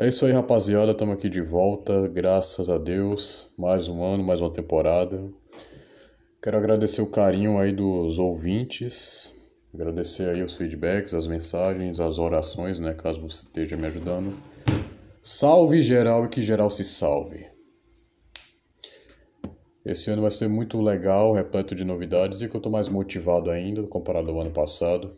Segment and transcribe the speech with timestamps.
[0.00, 0.92] É isso aí, rapaziada.
[0.92, 3.52] Estamos aqui de volta, graças a Deus.
[3.58, 5.30] Mais um ano, mais uma temporada.
[6.42, 9.38] Quero agradecer o carinho aí dos ouvintes,
[9.74, 12.94] agradecer aí os feedbacks, as mensagens, as orações, né?
[12.94, 14.34] Caso você esteja me ajudando.
[15.20, 17.46] Salve geral e que geral se salve.
[19.84, 23.50] Esse ano vai ser muito legal, repleto de novidades e que eu estou mais motivado
[23.50, 25.12] ainda comparado ao ano passado.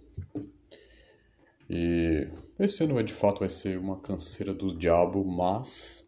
[1.74, 2.28] E
[2.58, 6.06] esse ano de fato vai ser uma canseira do diabo, mas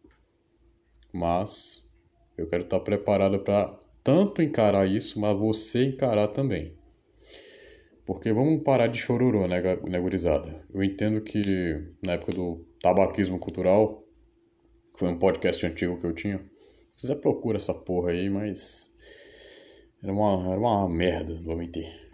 [1.11, 1.91] mas
[2.37, 6.77] eu quero estar preparado para tanto encarar isso, mas você encarar também.
[8.05, 9.59] Porque vamos parar de chororô, né,
[9.89, 10.63] né gurizada?
[10.71, 11.41] Eu entendo que
[12.03, 14.03] na época do tabaquismo cultural,
[14.93, 16.45] que foi um podcast antigo que eu tinha,
[16.95, 18.95] você procura essa porra aí, mas
[20.03, 22.04] era uma, era uma merda, não vou mentir.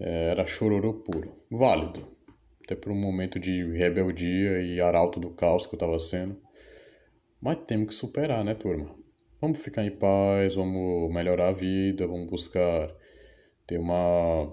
[0.00, 1.32] É, era chororô puro.
[1.50, 2.08] Válido.
[2.64, 6.40] Até por um momento de rebeldia e arauto do caos que eu tava sendo.
[7.40, 8.94] Mas temos que superar, né, turma?
[9.40, 12.94] Vamos ficar em paz, vamos melhorar a vida, vamos buscar
[13.66, 14.52] ter uma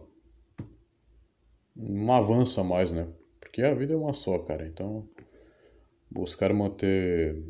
[1.75, 3.07] um avanço a mais, né?
[3.39, 4.65] Porque a vida é uma só, cara.
[4.65, 5.07] Então,
[6.09, 7.43] buscar manter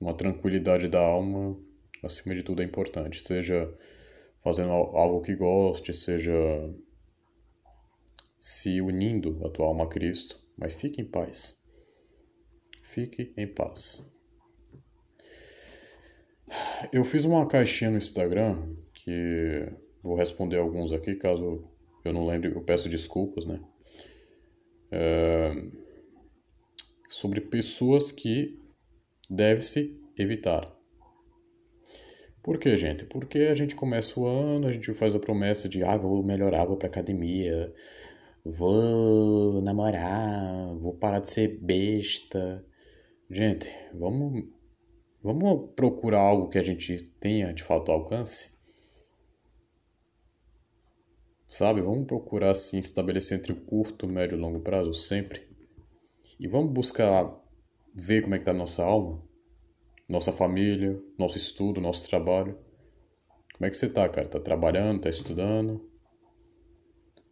[0.00, 1.56] uma tranquilidade da alma
[2.02, 3.72] acima de tudo é importante, seja
[4.44, 6.32] fazendo algo que goste, seja
[8.38, 11.64] se unindo a tua alma a Cristo, mas fique em paz.
[12.82, 14.12] Fique em paz.
[16.92, 19.66] Eu fiz uma caixinha no Instagram que
[20.02, 21.66] vou responder alguns aqui, caso
[22.04, 23.58] eu não lembre, eu peço desculpas, né?
[24.92, 25.54] É,
[27.08, 28.60] sobre pessoas que
[29.28, 30.70] deve-se evitar.
[32.44, 33.06] Por que, gente?
[33.06, 36.66] Porque a gente começa o ano, a gente faz a promessa de, ah, vou melhorar,
[36.66, 37.72] vou pra academia,
[38.44, 42.62] vou namorar, vou parar de ser besta.
[43.30, 44.44] Gente, vamos,
[45.22, 48.58] vamos procurar algo que a gente tenha de fato alcance?
[51.48, 55.48] Sabe, vamos procurar assim estabelecer entre o curto, médio e longo prazo sempre.
[56.38, 57.40] E vamos buscar
[57.94, 59.22] ver como é que tá a nossa alma
[60.08, 62.58] nossa família, nosso estudo, nosso trabalho.
[63.54, 64.28] Como é que você tá, cara?
[64.28, 65.88] Tá trabalhando, tá estudando?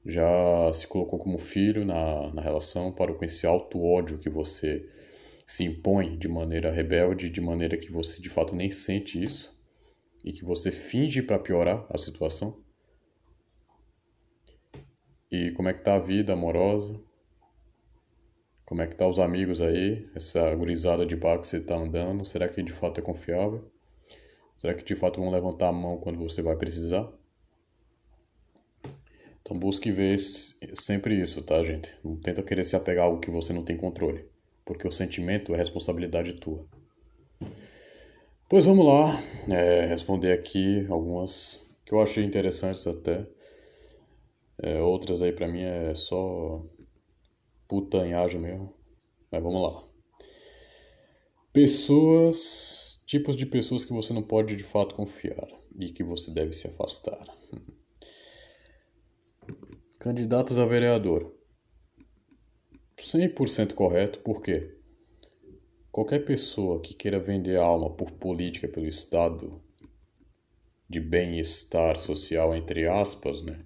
[0.05, 2.93] Já se colocou como filho na, na relação?
[2.93, 4.89] Parou com esse alto ódio que você
[5.47, 9.61] se impõe de maneira rebelde, de maneira que você de fato nem sente isso
[10.25, 12.59] e que você finge para piorar a situação?
[15.31, 17.01] E como é que tá a vida amorosa?
[18.73, 20.09] Como é que tá os amigos aí?
[20.15, 23.71] Essa gurizada de bar que você tá andando, será que de fato é confiável?
[24.57, 27.07] Será que de fato vão levantar a mão quando você vai precisar?
[29.43, 31.95] Então busque ver sempre isso, tá, gente?
[32.03, 34.25] Não tenta querer se apegar a algo que você não tem controle,
[34.65, 36.65] porque o sentimento é responsabilidade tua.
[38.49, 43.27] Pois vamos lá, é, responder aqui algumas que eu achei interessantes até.
[44.63, 46.65] É, outras aí para mim é só
[47.73, 48.75] putanhagem mesmo.
[49.31, 49.83] Mas vamos lá.
[51.55, 55.49] Pessoas, tipos de pessoas que você não pode de fato confiar
[55.81, 57.25] e que você deve se afastar.
[59.99, 61.35] Candidatos a vereador.
[62.99, 64.77] 100% correto, por quê?
[65.91, 69.63] Qualquer pessoa que queira vender a alma por política pelo Estado
[70.91, 73.65] de bem-estar social, entre aspas, né?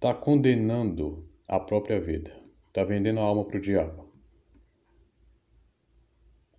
[0.00, 2.43] Tá condenando a própria vida.
[2.74, 4.12] Tá vendendo a alma pro diabo.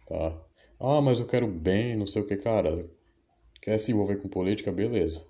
[0.07, 0.41] Tá?
[0.79, 2.89] Ah, mas eu quero bem, não sei o que, cara.
[3.61, 5.27] Quer se envolver com política, beleza.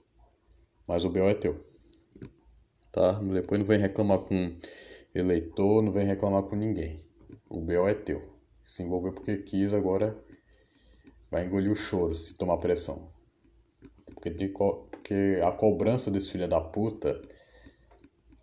[0.88, 1.66] Mas o BO é teu.
[2.92, 3.14] Tá?
[3.14, 4.56] Depois não vem reclamar com
[5.16, 7.04] eleitor, não vem reclamar com ninguém.
[7.50, 8.22] O BO é teu.
[8.64, 10.16] Se envolveu porque quis, agora
[11.32, 13.12] vai engolir o choro se tomar pressão.
[14.14, 17.20] Porque, porque a cobrança desse filho da puta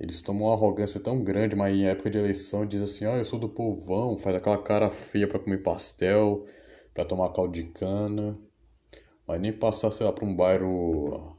[0.03, 3.25] eles tomam uma arrogância tão grande, mas em época de eleição diz assim: ah, eu
[3.25, 6.45] sou do povão, faz aquela cara feia para comer pastel,
[6.93, 8.37] para tomar caldo de cana.
[9.25, 11.37] Mas nem passar, sei lá, pra um bairro.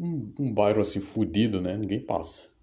[0.00, 1.76] Um, um bairro assim fudido, né?
[1.76, 2.56] Ninguém passa.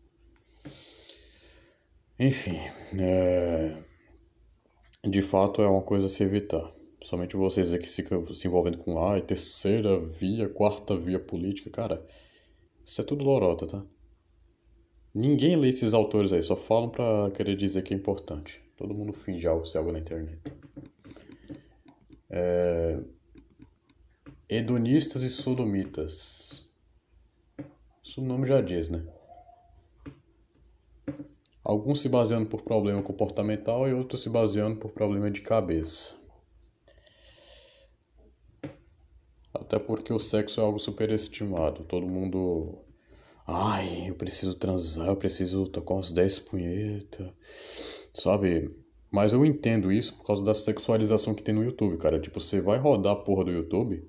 [2.18, 2.58] Enfim,
[3.00, 3.78] é...
[5.08, 6.74] de fato é uma coisa a se evitar.
[7.04, 8.04] Somente vocês aqui se,
[8.34, 12.04] se envolvendo com a terceira via, quarta via política, cara,
[12.84, 13.86] isso é tudo lorota, tá?
[15.14, 18.62] Ninguém lê esses autores aí, só falam pra querer dizer que é importante.
[18.76, 20.42] Todo mundo finge algo se algo na internet.
[22.30, 23.00] É...
[24.50, 26.70] Hedonistas e sodomitas.
[28.04, 29.06] Isso o nome já diz, né?
[31.64, 36.18] Alguns se baseando por problema comportamental e outros se baseando por problema de cabeça.
[39.54, 41.84] Até porque o sexo é algo superestimado.
[41.86, 42.80] Todo mundo.
[43.46, 47.28] Ai, eu preciso transar, eu preciso tocar uns 10 punhetas.
[48.14, 48.72] Sabe?
[49.12, 52.20] Mas eu entendo isso por causa da sexualização que tem no YouTube, cara.
[52.20, 54.04] Tipo, você vai rodar a porra do YouTube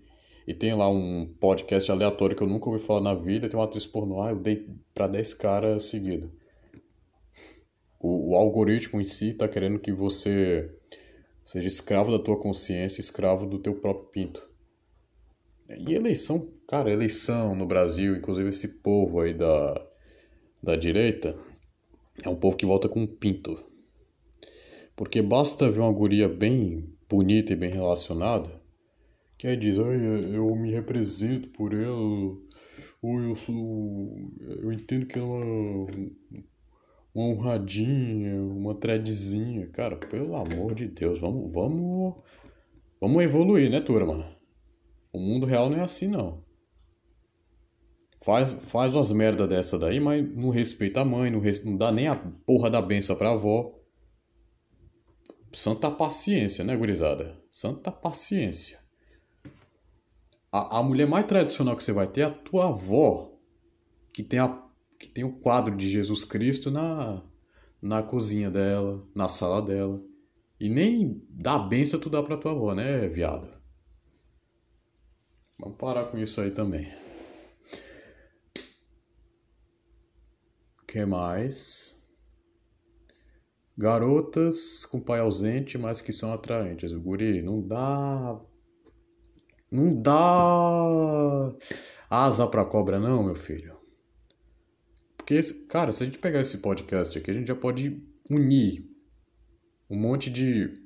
[0.47, 3.65] e tem lá um podcast aleatório que eu nunca ouvi falar na vida, tem uma
[3.65, 6.31] atriz pornô, ah, eu dei pra 10 caras seguido.
[7.99, 10.71] O, o algoritmo em si tá querendo que você
[11.45, 14.54] seja escravo da tua consciência, escravo do teu próprio pinto.
[15.69, 19.83] E eleição, cara, eleição no Brasil, inclusive esse povo aí da,
[20.63, 21.37] da direita,
[22.23, 23.63] é um povo que volta com um pinto.
[24.95, 28.61] Porque basta ver uma guria bem bonita e bem relacionada,
[29.39, 31.97] que aí diz, Ai, eu me represento por ela,
[33.03, 34.17] ou eu sou.
[34.41, 36.41] Eu entendo que ela é
[37.15, 39.67] uma honradinha, uma threadzinha.
[39.69, 42.23] Cara, pelo amor de Deus, vamos, vamos,
[43.01, 44.34] vamos evoluir, né, turma?
[45.15, 46.43] O mundo real não é assim, não.
[48.21, 51.93] Faz, faz umas merda dessa daí, mas não respeita a mãe, não, res, não dá
[51.93, 53.79] nem a porra da benção pra avó.
[55.53, 57.41] Santa paciência, né, gurizada?
[57.49, 58.81] Santa paciência.
[60.51, 63.39] A, a mulher mais tradicional que você vai ter é a tua avó,
[64.13, 64.67] que tem, a,
[64.99, 67.23] que tem o quadro de Jesus Cristo na,
[67.81, 70.03] na cozinha dela, na sala dela.
[70.59, 73.63] E nem dá benção tu dá pra tua avó, né, viado?
[75.59, 76.87] Vamos parar com isso aí também.
[80.83, 82.05] O que mais?
[83.77, 86.93] Garotas com pai ausente, mas que são atraentes.
[86.93, 88.41] O guri, não dá.
[89.71, 91.53] Não dá
[92.09, 93.77] asa pra cobra, não, meu filho.
[95.17, 98.01] Porque, cara, se a gente pegar esse podcast aqui, a gente já pode
[98.31, 98.89] unir
[99.89, 100.84] um monte de.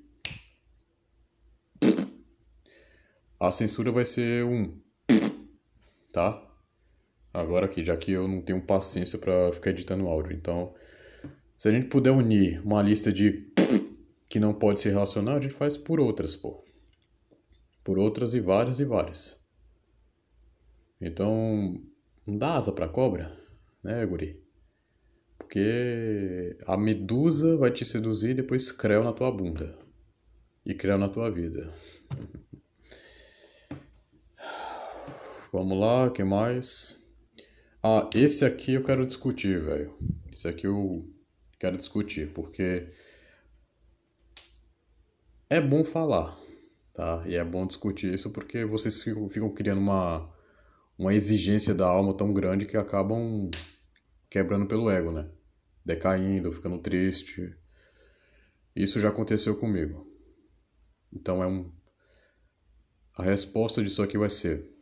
[3.40, 4.76] A censura vai ser um.
[6.12, 6.44] Tá?
[7.32, 10.32] Agora aqui, já que eu não tenho paciência para ficar editando áudio.
[10.32, 10.74] Então,
[11.56, 13.52] se a gente puder unir uma lista de
[14.28, 16.60] que não pode se relacionar, a gente faz por outras, pô.
[17.84, 19.48] Por outras e várias e várias.
[21.00, 21.80] Então,
[22.26, 23.32] não dá asa pra cobra,
[23.84, 24.42] né, guri?
[25.38, 29.78] Porque a medusa vai te seduzir e depois creu na tua bunda.
[30.66, 31.72] E creu na tua vida.
[35.50, 37.10] Vamos lá, que mais?
[37.82, 39.94] Ah, esse aqui eu quero discutir, velho.
[40.30, 41.10] Esse aqui eu
[41.58, 42.86] quero discutir, porque
[45.48, 46.38] é bom falar,
[46.92, 47.24] tá?
[47.26, 50.30] E é bom discutir isso porque vocês ficam, ficam criando uma,
[50.98, 53.50] uma exigência da alma tão grande que acabam
[54.28, 55.30] quebrando pelo ego, né?
[55.82, 57.56] Decaindo, ficando triste.
[58.76, 60.06] Isso já aconteceu comigo.
[61.10, 61.72] Então é um.
[63.14, 64.77] A resposta disso aqui vai ser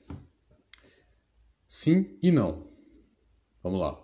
[1.77, 2.67] sim e não.
[3.63, 4.03] Vamos lá.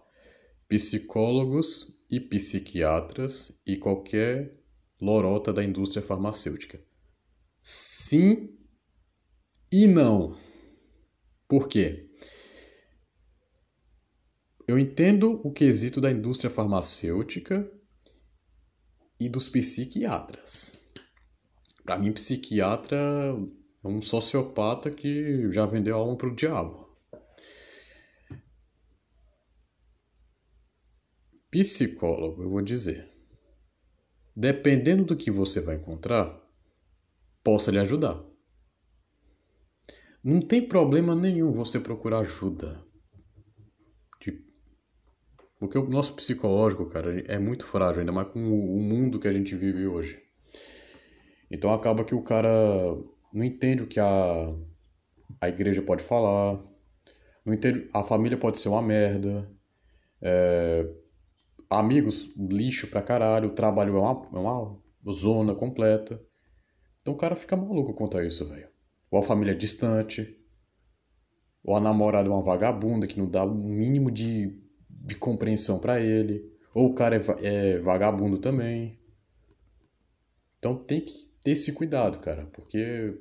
[0.68, 4.62] Psicólogos e psiquiatras e qualquer
[5.00, 6.78] lorota da indústria farmacêutica.
[7.60, 8.58] Sim
[9.72, 10.36] e não.
[11.48, 12.10] Por quê?
[14.68, 17.70] Eu entendo o quesito da indústria farmacêutica
[19.18, 20.78] e dos psiquiatras.
[21.84, 22.98] Para mim, psiquiatra
[23.82, 26.91] é um sociopata que já vendeu a alma pro diabo.
[31.52, 33.08] Psicólogo, eu vou dizer.
[34.34, 36.34] Dependendo do que você vai encontrar,
[37.44, 38.24] possa lhe ajudar.
[40.24, 42.82] Não tem problema nenhum você procurar ajuda.
[45.58, 49.32] Porque o nosso psicológico, cara, é muito frágil, ainda mais com o mundo que a
[49.32, 50.20] gente vive hoje.
[51.48, 52.48] Então acaba que o cara
[53.32, 54.56] não entende o que a,
[55.40, 56.60] a igreja pode falar,
[57.44, 59.48] não entende, a família pode ser uma merda,
[60.20, 61.01] é,
[61.78, 66.20] amigos, lixo pra caralho, o trabalho é uma, é uma zona completa.
[67.00, 68.68] Então o cara fica maluco quanto a isso, velho.
[69.10, 70.38] Ou a família é distante,
[71.62, 75.78] ou a namorada é uma vagabunda que não dá o um mínimo de, de compreensão
[75.78, 78.98] para ele, ou o cara é, é vagabundo também.
[80.58, 83.20] Então tem que ter esse cuidado, cara, porque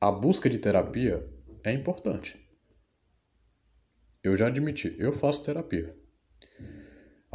[0.00, 1.26] a busca de terapia
[1.64, 2.38] é importante.
[4.22, 5.96] Eu já admiti, eu faço terapia.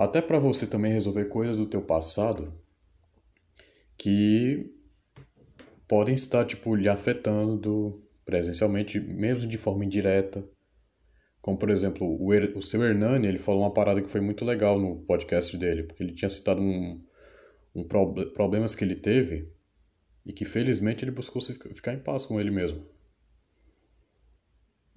[0.01, 2.59] Até para você também resolver coisas do teu passado
[3.95, 4.73] que
[5.87, 10.43] podem estar tipo lhe afetando presencialmente, mesmo de forma indireta.
[11.39, 14.43] Como, por exemplo, o, er, o seu Hernani, ele falou uma parada que foi muito
[14.43, 16.99] legal no podcast dele, porque ele tinha citado um,
[17.75, 19.53] um pro, problemas que ele teve
[20.25, 22.83] e que felizmente ele buscou ficar em paz com ele mesmo.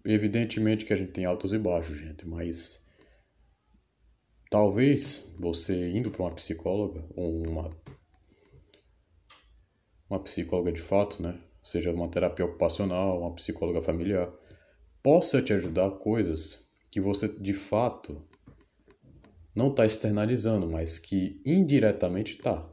[0.02, 2.84] Evidentemente que a gente tem altos e baixos, gente, mas
[4.54, 7.70] talvez você indo para uma psicóloga ou uma
[10.08, 14.32] uma psicóloga de fato, né, seja uma terapia ocupacional, uma psicóloga familiar,
[15.02, 18.25] possa te ajudar coisas que você de fato
[19.56, 22.64] não está externalizando, mas que indiretamente está.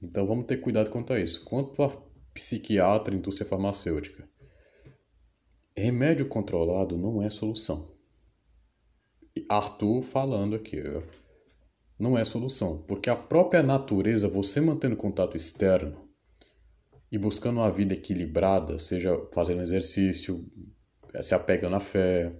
[0.00, 1.44] Então vamos ter cuidado quanto a isso.
[1.44, 1.90] Quanto a
[2.32, 4.26] psiquiatra, indústria farmacêutica,
[5.76, 7.91] remédio controlado não é solução.
[9.56, 10.82] Arthur falando aqui,
[11.98, 16.02] não é solução, porque a própria natureza, você mantendo contato externo,
[17.12, 20.50] e buscando uma vida equilibrada, seja fazendo exercício,
[21.20, 22.34] se apegando à fé,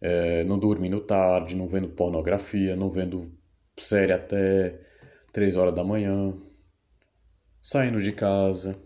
[0.00, 3.36] é, não dormindo tarde, não vendo pornografia, não vendo
[3.76, 4.80] série até
[5.32, 6.32] 3 horas da manhã,
[7.60, 8.80] saindo de casa,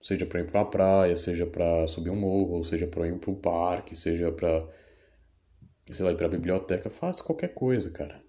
[0.00, 3.30] seja para ir para a praia, seja para subir um morro, seja para ir para
[3.32, 4.64] um parque, seja para
[5.94, 8.22] sei lá, ir para a biblioteca, faz qualquer coisa, cara.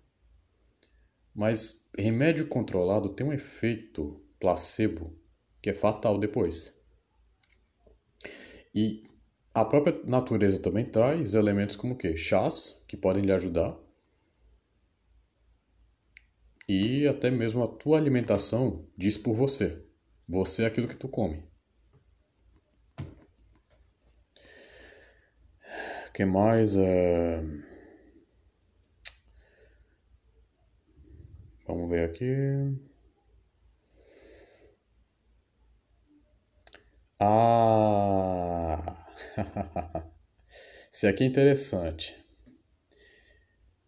[1.33, 5.17] Mas remédio controlado tem um efeito placebo
[5.61, 6.83] que é fatal depois.
[8.73, 9.03] E
[9.53, 13.77] a própria natureza também traz elementos como que chás que podem lhe ajudar
[16.69, 19.83] e até mesmo a tua alimentação diz por você.
[20.27, 21.43] Você é aquilo que tu come.
[26.07, 26.75] O que mais?
[26.75, 27.41] É...
[31.65, 32.25] Vamos ver aqui.
[37.17, 38.97] Ah!
[40.91, 42.17] Isso aqui é interessante.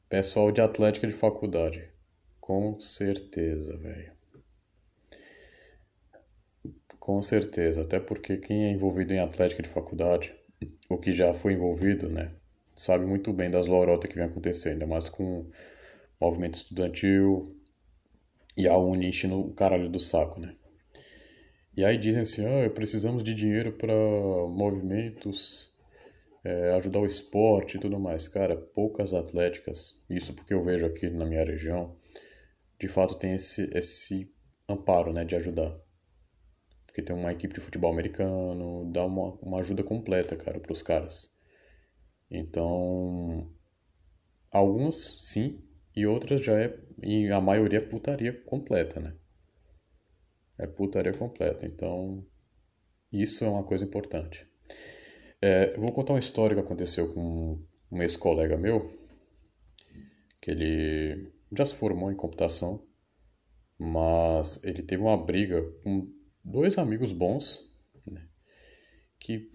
[0.07, 1.91] Pessoal de Atlética de faculdade.
[2.39, 4.13] Com certeza, velho.
[6.97, 7.81] Com certeza.
[7.81, 10.33] Até porque quem é envolvido em Atlética de faculdade,
[10.89, 12.31] ou que já foi envolvido, né?
[12.75, 14.73] Sabe muito bem das lorotas que vem acontecendo.
[14.73, 15.45] Ainda mais com
[16.19, 17.43] movimento estudantil
[18.57, 20.55] e a Uni enchendo o caralho do saco, né?
[21.75, 23.93] E aí dizem assim, ah, precisamos de dinheiro para
[24.49, 25.71] movimentos,
[26.43, 28.27] é, ajudar o esporte e tudo mais.
[28.27, 31.95] Cara, poucas atléticas, isso porque eu vejo aqui na minha região,
[32.79, 34.33] de fato tem esse, esse
[34.67, 35.73] amparo, né, de ajudar.
[36.91, 40.83] Porque tem uma equipe de futebol americano, dá uma, uma ajuda completa, cara, para os
[40.83, 41.33] caras.
[42.29, 43.49] Então,
[44.51, 45.63] algumas sim,
[45.95, 49.15] e outras já é, e a maioria é putaria completa, né?
[50.61, 51.65] é putaria completa.
[51.65, 52.23] Então,
[53.11, 54.47] isso é uma coisa importante.
[55.41, 57.59] É, vou contar uma história que aconteceu com
[57.91, 58.87] um ex-colega meu,
[60.39, 62.87] que ele já se formou em computação,
[63.77, 67.71] mas ele teve uma briga com dois amigos bons,
[68.05, 68.27] né?
[69.19, 69.51] que,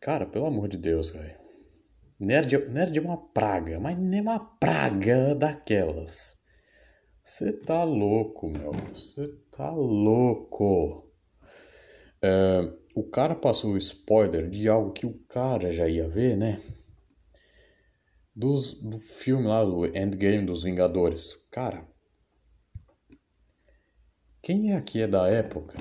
[0.00, 1.38] cara, pelo amor de Deus, velho,
[2.18, 6.40] nerd, nerd é uma praga, mas nem uma praga daquelas.
[7.22, 8.72] Você tá louco, meu.
[8.92, 11.08] Você tá louco.
[12.20, 16.60] É, o cara passou o spoiler de algo que o cara já ia ver, né?
[18.34, 21.48] Dos, do filme lá, do Endgame dos Vingadores.
[21.50, 21.86] Cara,
[24.42, 25.78] quem é aqui é da época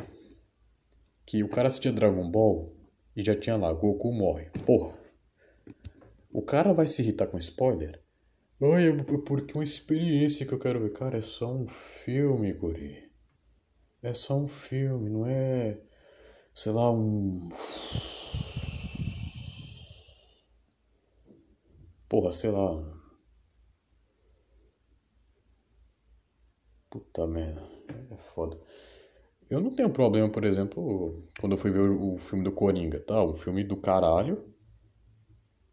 [1.31, 2.75] que o cara assistia Dragon Ball
[3.15, 4.49] e já tinha lá, Goku morre.
[4.65, 4.99] Porra.
[6.29, 8.03] O cara vai se irritar com spoiler?
[8.61, 10.91] Ai, é porque é uma experiência que eu quero ver.
[10.91, 13.09] Cara, é só um filme, guri.
[14.03, 15.79] É só um filme, não é.
[16.53, 17.47] Sei lá, um.
[22.09, 23.01] Porra, sei lá.
[26.89, 27.63] Puta merda.
[28.11, 28.59] É foda.
[29.51, 33.21] Eu não tenho problema, por exemplo, quando eu fui ver o filme do Coringa, tá?
[33.21, 34.45] Um filme do caralho.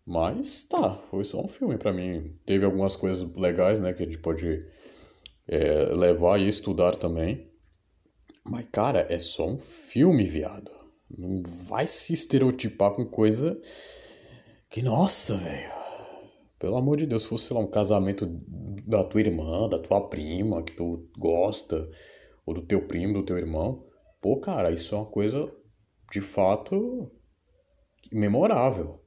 [0.04, 2.36] Mas tá, foi só um filme para mim.
[2.44, 4.66] Teve algumas coisas legais, né, que a gente pode
[5.46, 7.48] é, levar e estudar também.
[8.42, 10.72] Mas, cara, é só um filme, viado.
[11.08, 13.60] Não vai se estereotipar com coisa
[14.68, 15.70] que, nossa, velho.
[16.58, 18.26] Pelo amor de Deus, se fosse, sei lá, um casamento
[18.84, 21.88] da tua irmã, da tua prima, que tu gosta,
[22.48, 23.86] ou do teu primo, do teu irmão,
[24.20, 25.52] pô, cara, isso é uma coisa
[26.10, 27.10] de fato
[28.12, 29.00] memorável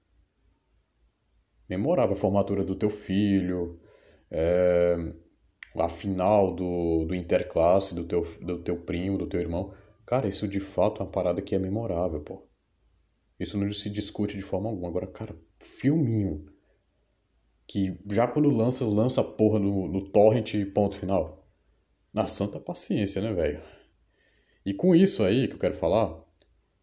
[1.72, 2.14] memorável.
[2.14, 3.80] A formatura do teu filho,
[4.30, 4.96] é,
[5.78, 9.74] a final do, do interclasse do teu, do teu primo, do teu irmão.
[10.06, 12.48] Cara, isso de fato é uma parada que é memorável, pô.
[13.40, 14.90] Isso não se discute de forma alguma.
[14.90, 16.46] Agora, cara, filminho.
[17.66, 21.41] Que já quando lança, lança a porra no, no torrent ponto final.
[22.14, 23.62] Na santa paciência, né, velho?
[24.66, 26.22] E com isso aí que eu quero falar,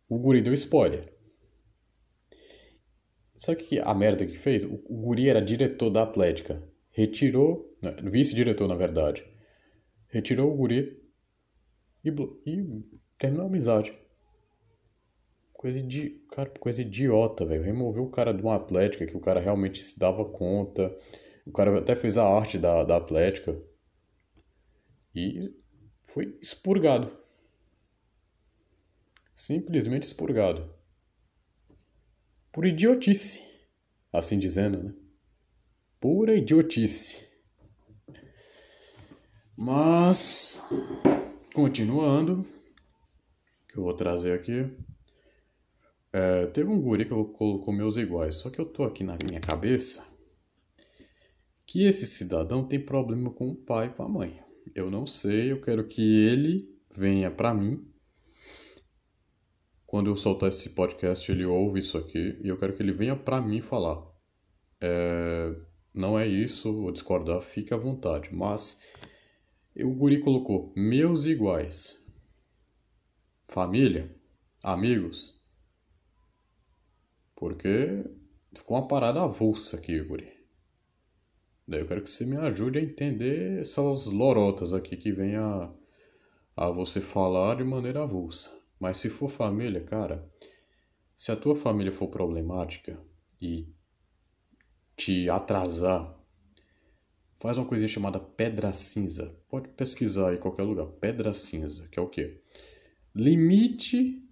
[0.09, 1.13] o guri deu spoiler.
[3.37, 4.65] Sabe que a merda que fez?
[4.65, 6.63] O, guri era diretor da Atlética.
[6.91, 9.25] Retirou, né, vice-diretor na verdade.
[10.09, 11.01] Retirou o guri
[12.05, 12.09] e,
[12.47, 12.85] e
[13.17, 13.97] terminou a amizade.
[15.53, 16.11] Coisa de.
[16.33, 17.63] Cara, coisa idiota, velho.
[17.63, 20.97] Removeu o cara de uma Atlética que o cara realmente se dava conta.
[21.47, 23.61] O cara até fez a arte da, da Atlética.
[25.15, 25.55] E
[26.13, 27.17] foi expurgado.
[29.35, 30.73] Simplesmente expurgado.
[32.53, 33.45] Por idiotice.
[34.13, 34.95] Assim dizendo, né?
[36.01, 37.29] Pura idiotice.
[39.57, 40.65] Mas,
[41.53, 42.47] continuando,
[43.69, 44.71] que eu vou trazer aqui.
[46.13, 49.41] É, teve um guri que colocou meus iguais, só que eu tô aqui na minha
[49.41, 50.07] cabeça
[51.69, 54.43] que esse cidadão tem problema com o pai e com a mãe.
[54.79, 57.85] Eu não sei, eu quero que ele venha para mim
[59.85, 63.17] quando eu soltar esse podcast, ele ouve isso aqui e eu quero que ele venha
[63.17, 64.07] para mim falar.
[64.81, 65.53] É,
[65.93, 68.33] não é isso, vou discordar, fique à vontade.
[68.33, 68.93] Mas
[69.75, 72.09] o Guri colocou meus iguais.
[73.51, 74.15] Família,
[74.63, 75.43] amigos.
[77.35, 78.05] Porque
[78.55, 80.38] ficou uma parada avulsa aqui, Guri.
[81.69, 85.71] Daí eu quero que você me ajude a entender essas lorotas aqui que vem a,
[86.57, 88.59] a você falar de maneira avulsa.
[88.81, 90.27] Mas se for família, cara,
[91.15, 92.99] se a tua família for problemática
[93.39, 93.69] e
[94.97, 96.19] te atrasar,
[97.39, 99.39] faz uma coisinha chamada pedra cinza.
[99.51, 100.87] Pode pesquisar em qualquer lugar.
[100.87, 102.41] Pedra cinza, que é o quê?
[103.15, 104.27] Limite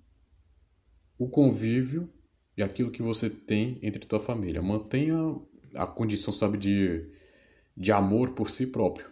[1.19, 2.11] o convívio
[2.57, 4.63] e aquilo que você tem entre tua família.
[4.63, 5.19] Mantenha
[5.75, 7.07] a condição, sabe, de,
[7.77, 9.07] de amor por si próprio.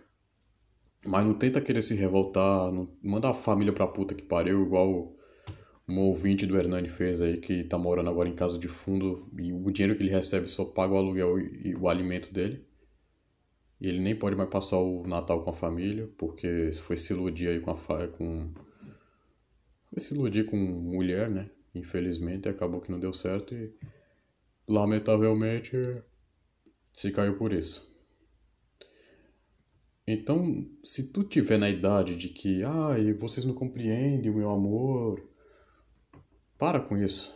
[1.07, 5.15] Mas não tenta querer se revoltar, não manda a família pra puta que pariu, igual
[5.87, 9.53] um ouvinte do Hernani fez aí que tá morando agora em casa de fundo e
[9.53, 12.67] o dinheiro que ele recebe só paga o aluguel e o alimento dele.
[13.79, 17.49] E ele nem pode mais passar o Natal com a família, porque foi se iludir
[17.49, 18.51] aí com a com
[19.91, 21.51] foi se iludir com mulher, né?
[21.75, 23.75] Infelizmente acabou que não deu certo e
[24.67, 25.77] lamentavelmente
[26.95, 27.94] se caiu por isso.
[30.07, 34.51] Então, se tu tiver na idade de que, ai, ah, vocês não compreendem o meu
[34.51, 35.23] amor,
[36.59, 37.35] para com isso.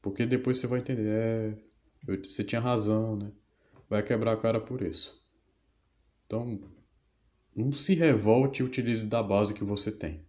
[0.00, 1.58] Porque depois você vai entender, é,
[2.08, 3.30] eu, você tinha razão, né?
[3.90, 5.22] Vai quebrar a cara por isso.
[6.26, 6.60] Então,
[7.54, 10.24] não se revolte e utilize da base que você tem.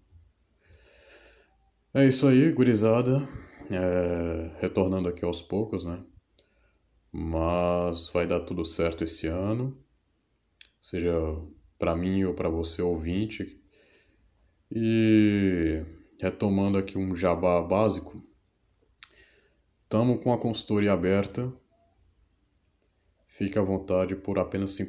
[1.93, 3.27] É isso aí, gurizada.
[3.71, 6.03] É, retornando aqui aos poucos, né?
[7.11, 9.82] Mas vai dar tudo certo esse ano.
[10.83, 11.13] Seja
[11.79, 13.57] para mim ou para você ouvinte.
[14.69, 15.81] E
[16.19, 18.21] retomando aqui um jabá básico,
[19.83, 21.53] estamos com a consultoria aberta.
[23.29, 24.85] Fique à vontade, por apenas R$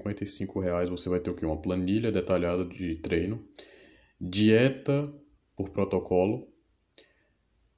[0.61, 1.47] reais você vai ter o quê?
[1.47, 3.49] Uma planilha detalhada de treino,
[4.21, 5.15] dieta
[5.55, 6.53] por protocolo,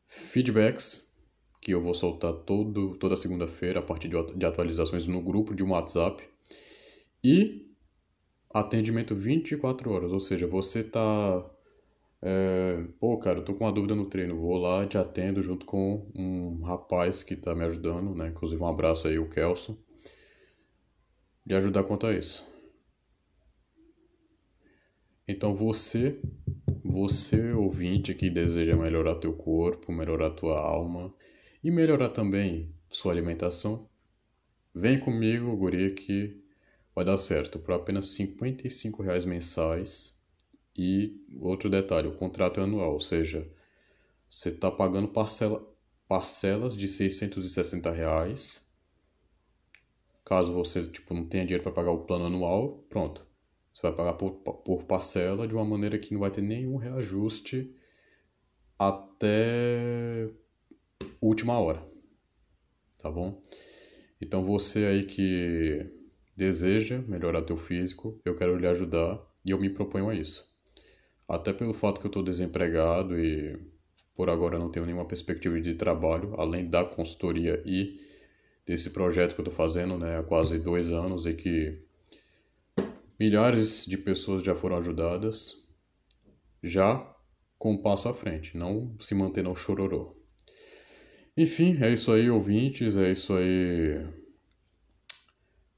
[0.07, 1.15] feedbacks,
[1.61, 5.73] que eu vou soltar todo, toda segunda-feira a partir de atualizações no grupo de um
[5.73, 6.27] WhatsApp,
[7.23, 7.66] e
[8.61, 11.45] atendimento 24 horas, ou seja, você está
[12.23, 15.67] é, pô, cara, eu tô com uma dúvida no treino, vou lá, te atendo junto
[15.67, 18.29] com um rapaz que tá me ajudando, né?
[18.29, 19.77] Inclusive um abraço aí, o Kelson,
[21.45, 22.45] de ajudar quanto a isso.
[25.29, 26.21] Então você,
[26.85, 31.15] você ouvinte que deseja melhorar teu corpo, melhorar tua alma
[31.63, 33.89] e melhorar também sua alimentação,
[34.75, 36.43] vem comigo, guri, que
[36.97, 37.59] vai dar certo.
[37.59, 38.35] Por apenas R$
[39.05, 40.19] reais mensais
[40.75, 43.47] e outro detalhe, o contrato é anual, ou seja,
[44.27, 45.63] você está pagando parcela,
[46.09, 48.67] parcelas de 660 reais.
[50.25, 53.25] Caso você tipo, não tenha dinheiro para pagar o plano anual, pronto.
[53.73, 57.75] Você vai pagar por, por parcela de uma maneira que não vai ter nenhum reajuste
[58.79, 60.31] até
[61.21, 61.87] última hora.
[62.99, 63.41] Tá bom?
[64.21, 66.06] Então você aí que
[66.37, 70.45] deseja melhorar teu físico, eu quero lhe ajudar e eu me proponho a isso.
[71.29, 73.59] Até pelo fato que eu estou desempregado e
[74.15, 77.99] por agora não tenho nenhuma perspectiva de trabalho, além da consultoria e
[78.67, 81.79] desse projeto que eu estou fazendo né, há quase dois anos e que
[83.19, 85.69] milhares de pessoas já foram ajudadas,
[86.63, 87.15] já
[87.59, 90.17] com um passo à frente, não se manter no chororô.
[91.37, 94.07] Enfim, é isso aí, ouvintes, é isso aí.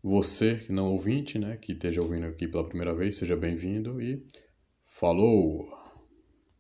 [0.08, 4.24] Você não ouvinte, né, que esteja ouvindo aqui pela primeira vez, seja bem-vindo e
[4.86, 5.77] falou!